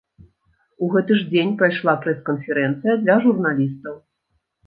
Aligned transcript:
У 0.85 0.87
гэты 0.95 1.17
ж 1.19 1.25
дзень 1.33 1.51
прайшла 1.59 1.93
прэс-канферэнцыя 2.05 2.97
для 3.05 3.15
журналістаў. 3.29 3.95